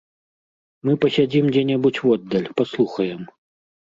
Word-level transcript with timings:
Мы 0.87 0.95
пасядзім 1.03 1.45
дзе-небудзь 1.57 2.01
воддаль, 2.07 2.49
паслухаем. 2.61 3.21